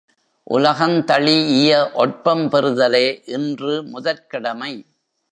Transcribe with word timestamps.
உலகந்தழிஇய 0.49 1.91
ஒட்பம் 1.93 2.49
பெறுதலே 2.49 3.05
இன்று 3.25 3.73
முதற்கடமை. 3.83 4.73